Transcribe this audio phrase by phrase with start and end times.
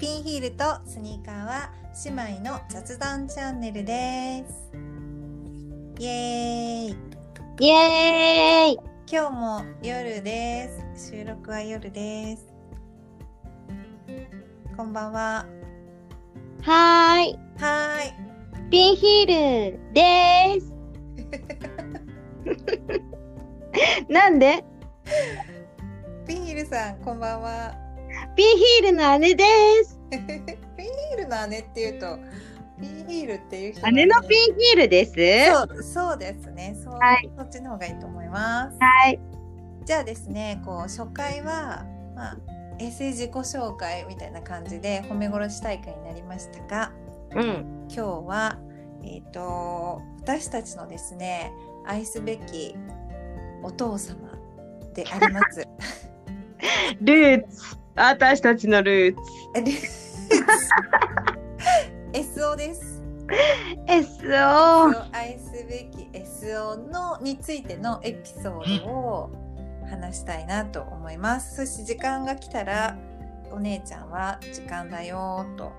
[0.00, 1.70] ピンヒールとスニーカーは
[2.06, 4.72] 姉妹の雑談チャンネルです。
[5.98, 6.96] イエーイ
[7.60, 8.78] イエーイ
[9.12, 11.10] 今日も夜です。
[11.10, 12.46] 収録は夜です。
[14.74, 15.44] こんばんは。
[16.62, 17.38] はーい。
[17.58, 17.98] は
[18.70, 20.72] ピンヒールでーす。
[24.08, 24.46] なんで？
[24.46, 24.64] ーい。
[26.26, 27.79] ピンヒールさん、こんばんは。
[28.40, 29.44] ピンヒールの姉で
[29.84, 30.00] す。
[30.10, 32.18] ピンヒールの姉っていうと、
[32.80, 35.12] ピンヒールっていう人姉のピンヒールです。
[35.52, 36.74] そうそうですね。
[36.82, 38.78] そう、はいそっちの方がいいと思います。
[38.80, 39.20] はい。
[39.84, 41.84] じゃあですね、こう初回は
[42.14, 42.36] まあ
[42.78, 46.92] 衛星自己紹介みたいな感じで褒め殺し大会になりましたが、
[47.34, 47.88] うん。
[47.90, 48.58] 今日は
[49.04, 51.52] えっ、と私たちのですね
[51.84, 52.74] 愛すべき
[53.62, 54.16] お父様
[54.94, 55.68] であります。
[57.02, 57.79] ルーツ。
[58.02, 59.20] 私たちのルーツ。
[62.14, 63.02] え SO です。
[63.86, 65.06] SO。
[65.12, 69.30] 愛すべき SO のについてのエピソードを
[69.90, 71.56] 話したいなと思います。
[71.56, 72.96] そして時間が来たら
[73.52, 75.70] お姉ちゃんは時間だよーと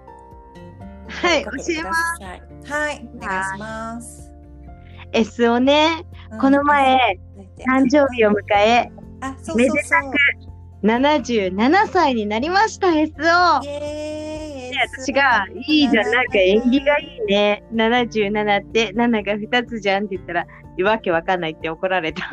[1.07, 2.71] はい、教えます。
[2.71, 4.31] はい、お願いします。
[5.13, 7.19] SO ね、うんこの前、
[7.67, 8.91] 誕生日を迎え、
[9.55, 10.11] めでそうそう。
[10.83, 13.61] 77歳になりました、SO。
[14.97, 17.63] 私が「いいじゃんなんか縁起がいいね。
[17.73, 20.47] 77って7が2つじゃん」って言ったら
[20.83, 22.23] 「わけわかんない」って怒られた。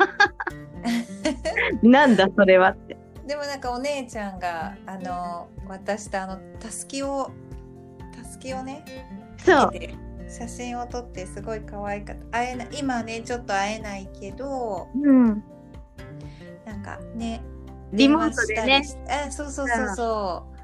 [1.83, 2.97] なんだそれはって。
[3.27, 7.29] でもなんかお姉ちゃんがあの渡したあのたすきを
[8.17, 8.83] たすきをね
[9.37, 9.71] そう。
[10.27, 12.25] 写真を撮ってすごい可愛かった。
[12.39, 15.43] 会えない今ねちょっと会えないけどうん。
[16.65, 17.41] なんかね
[17.93, 18.65] リモートでね。
[18.65, 19.67] 電話したりしあそうそう。
[19.67, 20.59] そうそう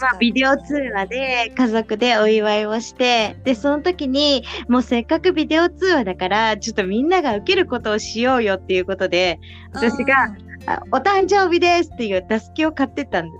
[0.00, 9.38] まあビデオ通話で家族でお祝いをしてでその時にもうせっかくビデオ通話だからちょっとみんなが受けることをしようよっていうことで
[9.74, 10.34] 私が
[10.66, 13.30] あお誕生日ですっていうたすきを買ってったん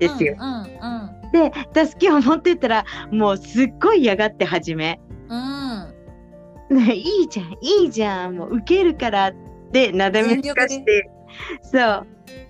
[0.00, 4.98] ですよ、うんうんでたすきを持ってったらもうすっごい嫌がって始め。
[5.28, 9.34] うん、いいじゃん、いいじゃん、もう受けるからっ
[9.72, 11.10] てなだめすかして、
[11.62, 12.06] そう、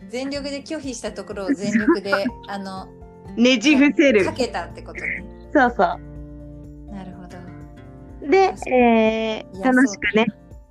[0.08, 2.12] 全力で拒否したところを全力で
[2.48, 2.86] あの
[3.36, 4.32] ねじ伏せるか。
[4.32, 5.76] けたってことねそうそ
[6.92, 7.38] なるほど
[8.26, 8.28] う。
[8.30, 10.26] で、えー、楽しくね。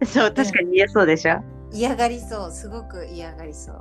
[0.06, 1.40] そう、確かに言えそうでしょ。
[1.72, 3.73] 嫌がりそうすごく嫌がりそ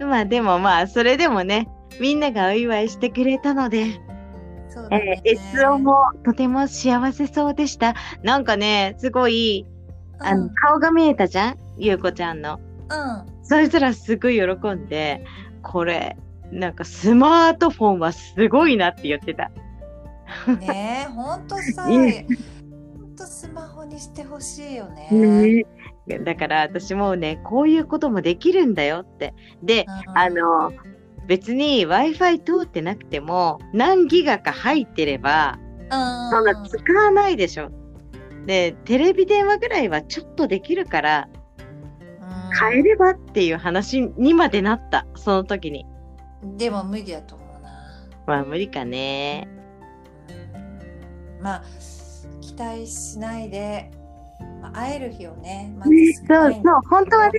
[0.00, 1.68] うまあでもまあ、それでもね、
[2.00, 3.86] みんながお祝いしてくれたので、
[4.68, 5.94] そうだねえー、SO も
[6.24, 7.94] とても幸せそうでした。
[8.22, 9.64] なんかね、すごい、
[10.18, 11.58] あの、うん顔が見えたじゃん？
[11.78, 12.60] ゆうこちゃんの。
[12.90, 15.24] うんそしたらすごい喜んで、
[15.62, 16.16] これ、
[16.50, 19.50] なんかスマートフォンはすごいなって言ってた。
[20.58, 22.26] ねえ、ほんとさ、 い
[22.98, 25.64] ほんとスマホにしてほしいよね。
[26.06, 29.34] ねだから私もね、こういうこともできるんだよって。
[29.62, 30.72] で、うんあ、の、
[31.26, 37.70] 別に Wi-Fi 通ってなくても何ギガか入ってれば、うん、そんな使わないでしょ。
[38.46, 41.28] で、テレビ電話ぐらいはちょっとできるから、
[42.58, 45.84] 変えればっていう話にまでなった、その時に。
[46.42, 47.70] うんでも無理だと思うな。
[48.26, 49.48] まあ無理かね。
[50.28, 51.62] うんまあ、
[52.40, 53.90] 期待しないで、
[54.62, 57.32] まあ、会える日をね、まねずそうそう、本当はね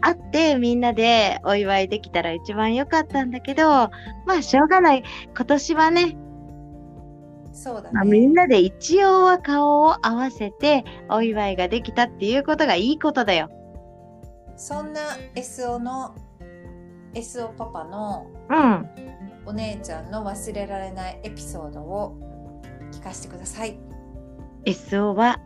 [0.00, 3.90] 会ってみんなでお祝いできたら一番良かったんだけど、ま
[4.38, 5.02] あしょうがない。
[5.34, 6.16] 今年はね、
[7.52, 8.26] そうだまあ、みね。
[8.26, 13.50] んなで一応は顔を合わせてお祝いができたっていうことがいいことだよ。
[14.58, 15.00] そんな
[15.36, 16.14] SO の
[17.14, 18.88] SO パパのうん。
[19.46, 22.18] お姉ちゃんの忘れられないエピソードを
[22.92, 23.78] 聞かせてください。
[24.66, 25.40] SO は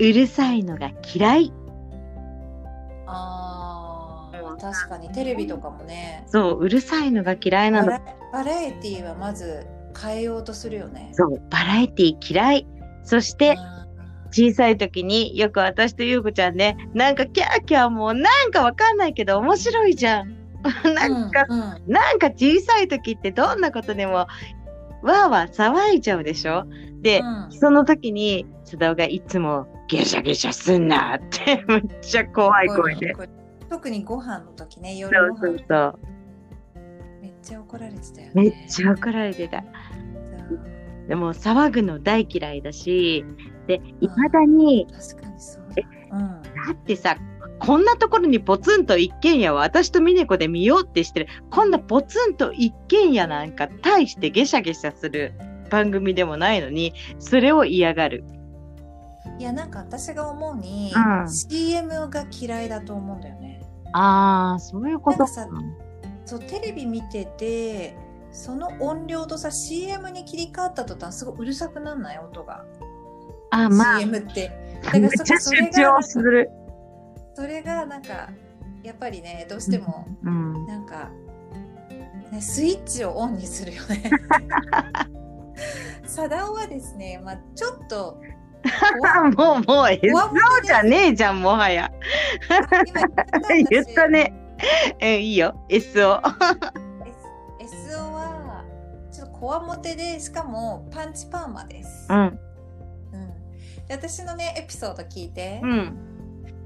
[0.00, 1.52] うるさいのが嫌い。
[3.06, 7.86] あうんー確かにテレビとかもねそう、うるさいのが嫌いなの。
[7.86, 8.02] バラ
[8.32, 9.64] バラエティーはまず
[10.00, 11.10] 変えようとするよね。
[11.12, 12.66] そう、バラエティ嫌い。
[13.04, 13.56] そして、
[14.30, 20.36] 小さい時によく私とゆうこちゃんね、なんかキャーキャーもうなんかわかんないけど面白いじゃん。
[20.94, 26.64] なんか、うんうんなんか小さい時ってどんなことでもわーわー騒いじゃうでしょ？
[27.00, 33.14] で、うんその時に須田がいつもゲシャゲシャすんなって めっちゃ怖い声で。
[33.70, 35.98] 特にご飯の時ね夜そうご飯そうそう。
[37.22, 38.32] めっちゃ怒られてたよね。
[38.34, 39.62] めっちゃ怒られてた。
[41.08, 43.24] でも騒ぐの大嫌いだし、
[43.66, 46.18] で、いまだに、確かにそうだ。
[46.18, 46.42] うん。
[46.42, 47.16] だってさ、
[47.58, 51.28] ここんなところにポツンと一軒家を私と峰子で見ようってしてる。
[51.50, 55.32] こんなポツンと一軒家なんか大してゲシャゲシャする
[55.70, 58.24] 番組でもないのに、それを嫌がる。
[59.38, 63.60] いやなんか私が思うに、うん CM が嫌いだと思うんだよね。
[63.92, 65.48] ああ、そういうことかさ
[66.24, 67.96] そうテレビ見てて
[68.38, 72.64] その音量とさ CM に切り替わった途端すごいうるさくなんない音が、
[73.50, 74.52] あーまあ、CM って。
[74.80, 76.48] だからめっちゃそそれ主が張する。
[77.34, 78.30] それがなんか
[78.84, 80.66] やっぱりねどうしてもうん。
[80.68, 81.10] なんか、
[82.30, 84.08] ね、スイッチをオンにするよね。
[86.06, 88.20] サダオはですね、まあ、ちょっと
[89.36, 90.30] もう、もう、SO わ
[90.62, 91.90] じゃねえじゃん、もはや。
[93.68, 94.32] 言ったね。
[95.00, 96.20] え、いいよ、SO。
[99.40, 102.06] こわもてでしかもパンチパーマです。
[102.10, 102.18] うん。
[102.18, 102.38] うん
[103.86, 105.96] で私のねエピソード聞いて、うん。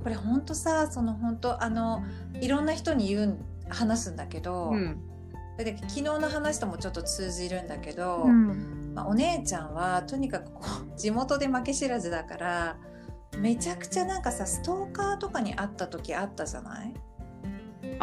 [0.03, 2.03] これほんとさその本当あの
[2.41, 4.99] いろんな人に言うん話すんだけど、うん。
[5.59, 8.93] で昨日の話ともちょっと通じるんだけど、うん。
[8.95, 10.61] まあ、お姉ちゃんはとにかくこ
[10.95, 12.77] う地元で負け知らずだから
[13.39, 16.93] めちゃくちゃなんかさストーカーとかに会った時あったじゃない？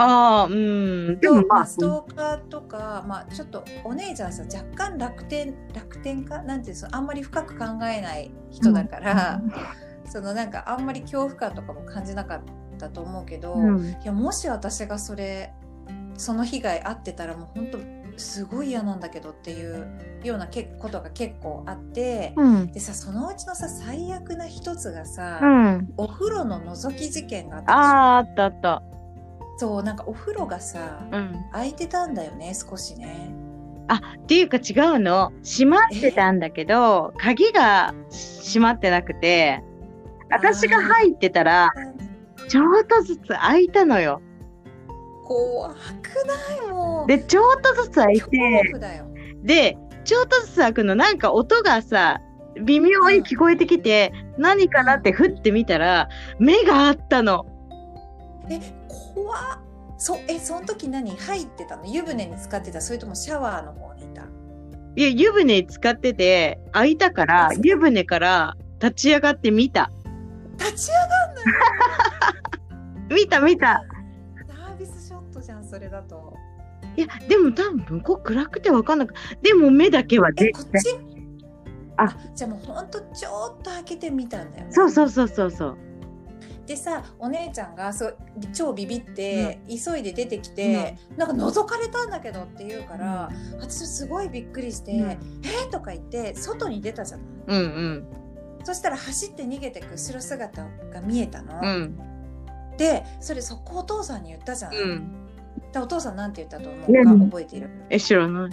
[0.01, 1.19] ああ、うん。
[1.19, 9.42] でもまあ、ストーカーとか、まあ、ちょっとお姉ちゃんさ若干楽天楽天かなんていうのあんまり深く考えない人だから、
[10.06, 12.42] そのなんかあんまり恐怖感とかも感じなかっ
[12.78, 13.86] たと思うけど、うん。
[13.86, 15.54] いやもし私がそれ
[16.16, 17.80] その被害あってたらもう本当
[18.18, 19.88] すごい嫌なんだけどっていう
[20.24, 22.72] ようなけことが結構あって、うん。
[22.72, 25.94] でさそのうちのさ最悪な一つがさ、うん。
[25.98, 28.84] お風呂の覗き事件があったあ、あったあった。
[29.59, 31.35] そうなんかお風呂がさ、うん。
[31.51, 33.29] 開いてたんだよね少しね。
[33.91, 35.33] っていうか違うの。
[35.44, 39.61] 閉まってたんだけど、鍵が閉まってなくて、
[40.31, 41.71] 私が入ってたら、
[42.47, 44.21] ちょっとずつ開いたのよ。
[45.25, 46.69] 怖くない？
[46.69, 47.07] もう。
[47.07, 48.62] で、ちょっとずつ開い恐て。
[49.44, 52.21] で、ちょっとずつ開くの、なんか音がさ、
[52.63, 56.07] 微妙に聞こえてきて、何かなって振ってみたら、
[56.39, 57.45] 目があったの。
[58.50, 58.59] え
[58.89, 59.41] 怖っ。
[59.97, 61.12] そえその時何？
[61.15, 61.86] 入ってたの？
[61.86, 62.81] 湯船に使ってた？
[62.81, 64.24] それともシャワーの方にいた？
[64.95, 69.91] いや、湯船使ってて、開いたから湯船から立ち上がって見た。
[70.57, 71.41] 立ち上がんの？
[71.41, 71.47] よ
[73.24, 73.83] 見た見た。
[74.47, 76.33] サービスショットじゃんそれだと。
[76.95, 80.53] いや、でも多分向こう暗くてわかんなくでも目だけはえ出て。
[80.53, 80.97] こっち？
[81.97, 82.18] ああ。
[82.33, 84.71] じゃあもうほんとちょっと開けてみたんだよね。
[84.71, 85.77] そうそうそうそうそう。
[86.69, 88.18] でさお姉ちゃんがそう
[88.54, 95.01] 超ビビって、急いで出てきて、なんか覗かれたんだけどって言うから、私すごいびっくりして「うん。
[95.10, 95.69] えー？
[95.71, 98.07] とか言って外に出たじゃないうんうん。
[98.63, 101.98] そしたら走って逃げてく後ろ姿が見えたの、うん。
[102.77, 105.25] でそれそこお父さんに言ったじゃない、うん。
[105.74, 107.04] でお父さんなんて言ったと思うか？
[107.04, 107.72] 何覚えている？
[107.89, 108.51] え、知らない。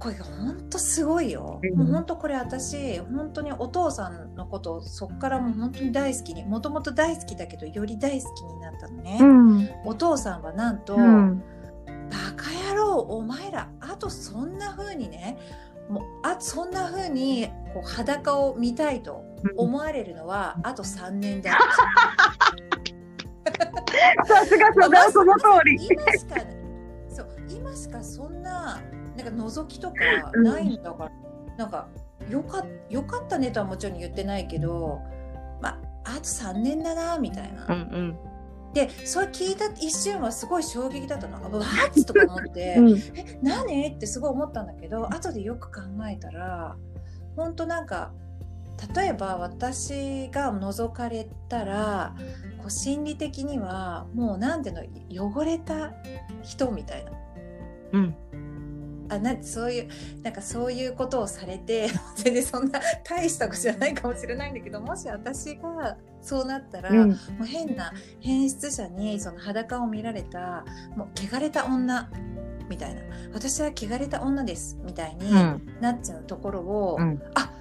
[0.00, 9.70] これほんとすごいよ、うんもうほんとこれ私本当にお父さんのことをそっからもう本当に大好きにもともと大好きだけどより大好きになったのね、うん。
[9.84, 11.42] お父さんはなんと、うん。
[12.10, 15.38] バカ野郎お前らあとそんな風にね
[15.90, 19.22] もうあそんな風にこう裸を見たいと
[19.56, 21.52] 思われるのはあと3年だ
[24.26, 24.72] さすが
[25.10, 25.88] その通り。
[25.90, 26.40] 今しか
[27.08, 28.80] そう今しかそんな
[29.22, 29.96] なんか覗きとか
[30.36, 31.10] ないんだから、
[31.56, 31.88] なんか
[32.28, 35.00] よかよかったねとはもちろん言ってないけど
[35.60, 38.18] まああと3年だなみたいな、うんうん。
[38.72, 42.98] でそれ聞いた一瞬はすごい衝撃だったのあわっ とか思って、うん。
[43.14, 43.88] え何？
[43.88, 46.76] ってすごい思ったんだけど後でよく考えたら
[47.36, 48.12] 本当なんか
[48.94, 52.14] 例えば私が覗かれたら
[52.58, 54.76] こう心理的にはもう何ていう
[55.10, 55.92] の汚れた
[56.42, 57.12] 人みたいな
[57.92, 58.16] うん。
[59.10, 59.88] あなんそういう
[60.22, 67.08] なんかそういうことをされて 全然そんな大したことじゃないかもしれないんだけどもし私がそうなったら、うん。
[67.10, 70.64] もう変な変質者にその裸を見られた
[70.96, 72.10] もう汚れた女
[72.68, 73.00] みたいな
[73.34, 75.68] 私は汚れた女ですみたいにうん。
[75.80, 77.52] なっちゃうところを、うんあ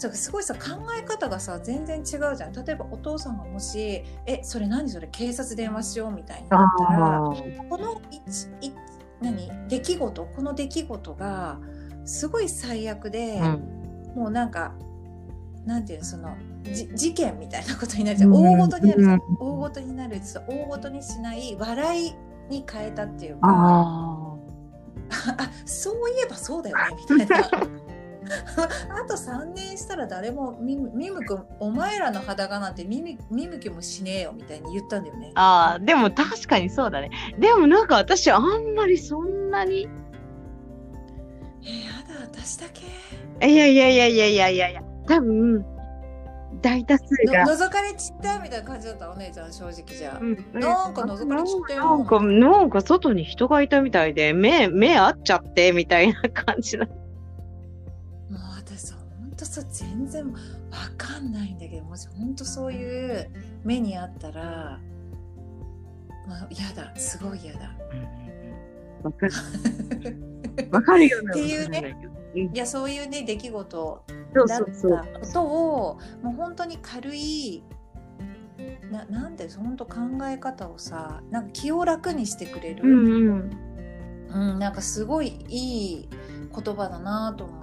[0.00, 0.60] そうすごいさ考
[0.96, 7.18] え方がさ全然違うじゃん例えばお父さんがもし「えそれ何それ警察電話しよう」みたいになったら。
[7.68, 8.72] この一一
[9.20, 9.68] 何？
[9.68, 10.24] 出来事？
[10.24, 11.58] この出来事が
[12.04, 13.78] すごい最悪で、うん。
[14.14, 14.74] もうなんか
[15.64, 18.30] なんていうのそのじ事件みたいなことになるじゃん。
[18.34, 18.42] うん。
[18.42, 19.12] 大ごとになるじゃん。
[19.12, 19.20] うん。
[19.38, 22.12] 大ごとになる大ごとにしない笑い
[22.48, 23.40] に変えたっていうか。
[23.42, 24.34] あ
[25.38, 27.50] あそういえばそうだよねみたいな
[28.90, 35.32] あと3年したら誰も見見向くお前らの裸なんて見見見向きもしねえよみたいに言ったんだよね。
[35.34, 37.10] ああ、でも確かにそうだね。
[37.38, 39.88] でもなんか私あんまりそんなに。
[41.62, 42.82] えー、やだ私だけ
[43.46, 45.64] いやいやいやいやいやいやいや、多分、
[46.60, 47.46] 大多数が。
[47.46, 50.18] の覗かれちったみたいな感じだったお姉ちゃん正直じゃあ。
[50.20, 56.86] うんなんか覗かれちったよなんか、なんか外に人がいたみたいで、目、目合っちゃって、みたいな感じだ。
[56.86, 57.07] もう私
[59.48, 60.38] さ全然わ
[60.96, 63.30] かんないんだけどもしほんとそういう
[63.64, 64.78] 目にあったら
[66.26, 67.74] まあ嫌だすごい嫌だ。
[69.02, 69.32] わかる。
[70.70, 71.80] わかるよっていうね
[72.34, 72.50] ね。
[72.52, 74.90] いやそういうね出来事だっそうそう。
[74.90, 77.62] たことをもう本当に軽い
[78.90, 83.50] ななんで本当考え方をさなんか気を楽にしてくれる、うんうん。
[84.30, 86.08] うんなんかすごいいい
[86.54, 87.57] 言葉だなと思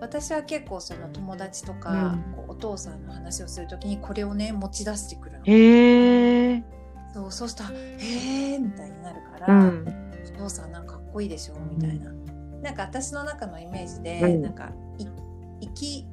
[0.00, 5.44] 私は結構その友達とか、うんこうお父さんの話をするときにこれをね持ち出してくるの。
[5.44, 6.62] へえ。
[7.14, 9.86] そうそうしたら「へえ」みたいになるかうら、ん。
[10.36, 12.10] お父さんなんかかっこいいでしょみたいな。
[12.62, 15.06] なんか私の中のイメージで、うんなんかい
[15.60, 16.06] 生き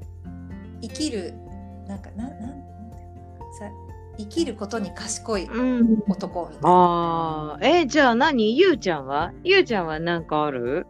[0.81, 1.33] 生きる
[1.87, 2.49] なんかなんなん
[3.59, 3.69] さ
[4.17, 6.03] 生きることに賢いうん。
[6.09, 6.69] 男みたいな。
[6.69, 8.57] ああ、え、じゃあ何？
[8.57, 9.31] ゆうちゃんは？
[9.43, 10.85] ゆうちゃんはなんかある？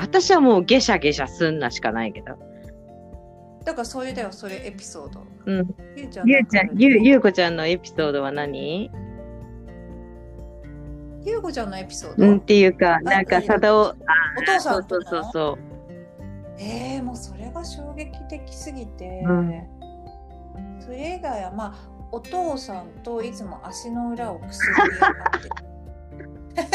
[0.00, 2.38] 私はもうゲシャゲシャすんなしかないけど。
[3.64, 5.24] だからそれだよそれエピソード。
[5.46, 5.74] うん。
[5.96, 8.90] ゆうちゃんゆうゆう、ゆうこちゃんのエピソードは何？
[11.22, 13.94] ゆうこちゃんのエピソード、うん、っていうか、なんか、さだお、お
[14.46, 15.70] 父さんとそうそうそうそう。
[16.58, 19.64] えー、もうそれが衝撃的すぎて、うん
[20.80, 21.74] それ以外はまあ
[22.10, 24.82] お父さんといつも足の裏をくすぐ
[26.62, 26.70] っ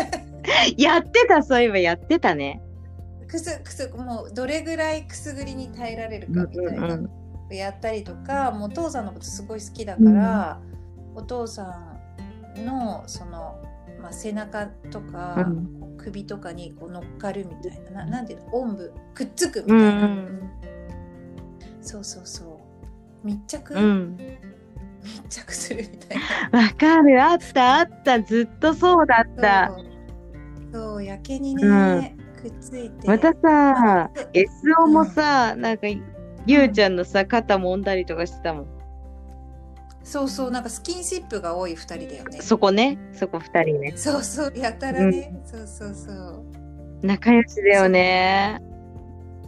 [0.75, 2.62] て やってた、そういえばやってたね。
[3.27, 7.00] くすくすもうどれぐらいくすぐりに耐えられるかみたいな、
[7.51, 10.60] やったりとかもうお父さんのことすごい好きだから、
[11.15, 11.98] お父さ
[12.58, 13.62] んのその、
[14.01, 15.86] まあ、背中とか、うん。
[15.98, 18.03] 首とかにこう乗っかるみたいな。
[18.03, 18.53] ななんていうの？
[18.53, 20.51] おんぶくっつくみうんたいな、うん
[21.82, 22.62] そうそうそ
[23.24, 23.27] う。
[23.27, 24.17] 密着、うん。
[25.03, 26.17] 密着するみたい
[26.51, 26.62] な。
[26.62, 29.72] わかる、あった、あった、ずっとそうだった。
[30.72, 33.07] そうやけにね、うんくっついて。
[33.07, 35.87] またさ、うん SO もさ、なんか、
[36.45, 38.75] ゆうちゃんのさ、肩揉んだりとかしてたもん。
[40.03, 42.39] そうそうなんかスキンシップが多い2人だよね。
[42.39, 43.93] そこね、そこ二人ね。
[43.95, 46.45] そうそうやたらね、そうそうそう。
[47.01, 48.59] 仲良しだよね。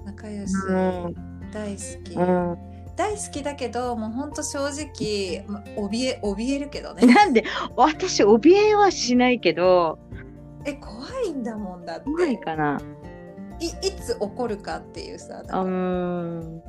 [0.03, 1.15] 仲良し、うん。
[1.51, 2.57] 大好き、うん。
[2.95, 7.05] 大好きだけどもうほんと正直ま怯え怯えるけどね。
[7.05, 7.43] なんで、
[7.75, 9.99] 私、怯えはしないけど、
[10.67, 12.05] え怖いんだもんだって。
[12.05, 12.79] 怖いかな。
[13.59, 16.61] いいつ起こるかっていうさうなん。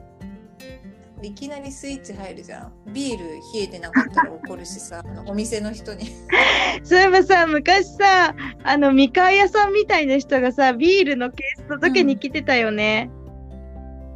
[1.21, 2.73] いきなりスイッチ入るじゃん。
[2.93, 6.07] ビール冷えてなかったら怒るしさお店の人に。
[6.85, 13.11] そういえばさ、昔さ、あの、みかん屋さんみたいな人がさ、ビールのケース届けに来てたよね。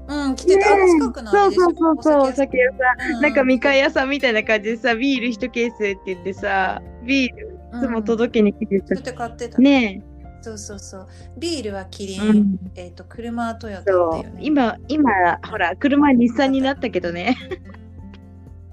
[0.07, 0.37] うん。
[0.37, 3.19] 来てた、あの近くのあそうそうそうそう、おお酒酒屋さ屋さん。
[3.19, 3.23] ん。
[3.23, 9.01] なんかみかん屋さんみたいな感じでさ、ビール一ケースって言ってさ、ビールいつも届けに来てたそうや。
[9.01, 10.03] って買ってた、ね
[10.43, 12.19] そうそうそうビールはキリえ。
[12.19, 12.59] ン、うん。
[12.75, 14.39] えっ、と車はトヨタだよね。
[14.41, 15.11] 今、今、
[15.49, 17.37] ほら、車日産になったけどね。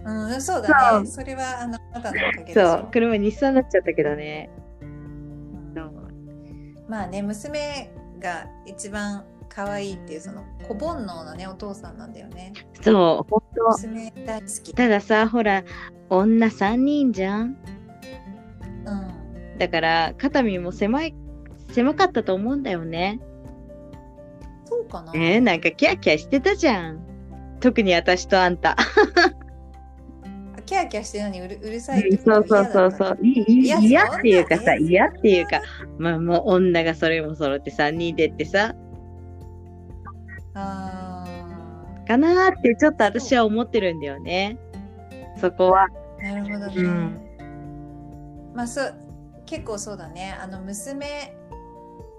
[0.04, 1.06] うん、そうだね。
[1.06, 4.50] それはあのあなたのおかげそう、車日産になっちゃったけどね。
[6.90, 12.52] まあね、娘が一番可愛いっていうその小煩悩なねお父さんなんだよね。
[12.82, 14.74] そう、本当娘大好き。
[14.74, 15.64] たださ、ほら、
[16.10, 17.58] 女3人じゃん。
[19.60, 19.68] うん。
[19.68, 21.16] だから、肩身も狭い、
[21.72, 23.20] 狭かったと思うんだよね。
[24.66, 25.12] そうかな。
[25.16, 27.00] えー、なんかキャーキャーしてたじゃん。
[27.60, 28.78] 特に私とあんた。
[30.66, 33.18] キャーキャーして何うるうるさいそうそうそうそう。
[33.24, 35.62] いいいや嫌っていうかさ、嫌っていうか、
[35.98, 38.76] まあもう女がそれも揃って3人でってさ、
[40.54, 41.26] あ
[42.08, 44.60] かなーってちょっと私は思ってるんだよね。
[45.42, 45.88] そこは。
[46.22, 46.74] ーなるほどね。
[46.76, 47.30] うん
[48.54, 49.09] まあそう
[49.50, 50.38] 結構そうだね。
[50.40, 51.36] あの娘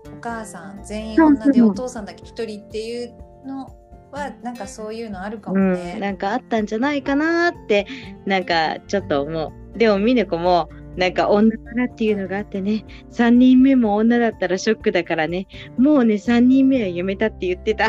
[0.06, 2.24] お母さん全員女でお父さんだけ？
[2.24, 3.14] 一人っていう
[3.46, 3.68] の
[4.10, 5.98] はなんかそういうのあるかうん、もね。
[6.00, 7.86] なんかあったんじゃないかなーって、
[8.26, 9.78] なんかちょっと思う。
[9.78, 15.46] でも、ミネコも、なんか女からっていうのがあってね、3人目も女だったらショックだからね、
[15.78, 17.86] もうね、3人目はやめたって言ってた。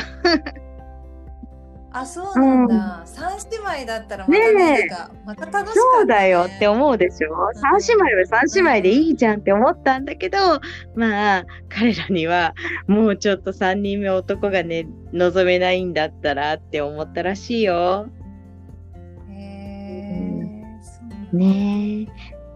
[1.94, 4.88] あそうなんだ、三姉妹だったらまたね
[5.26, 7.52] また楽しかった、ね、そうだよって思うでしょ？
[7.52, 7.56] ん。
[7.56, 10.38] 三姉妹は三姉妹でいいじゃんって思ったんだけど、
[10.96, 12.54] まあ、彼らには
[12.88, 18.08] もうちょっと三人目男がね、望めないんだったらって思ったらしいよ。
[19.30, 19.36] へえ
[21.36, 22.12] ねえ。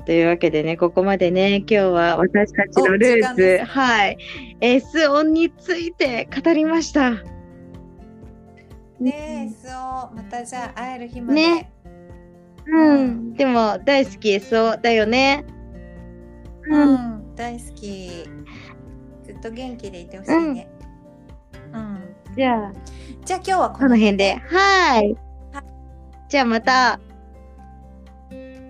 [0.05, 4.17] というわけでね、ここまでね、今日は私たちのルーツ、はい、
[4.61, 7.21] S 音について語りました。
[8.99, 11.71] ねえ SO またじゃあ会える日まで、ね。
[12.67, 13.33] うん。
[13.33, 15.45] でも、大好き SO だよね。
[16.69, 16.95] ううん。
[16.95, 18.09] ん、大好き。
[19.23, 20.69] ずっと元気でいてほしいね、
[21.73, 22.15] うん。
[22.35, 22.73] じゃあ、
[23.25, 24.35] じゃあ今日はここの辺で。
[24.35, 25.13] はい。
[25.51, 25.63] は。
[26.29, 26.99] じゃあまた、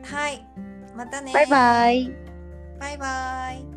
[0.04, 0.46] はい。
[0.96, 1.34] またね。
[1.34, 2.12] バイバイ。
[2.80, 3.75] バイバイ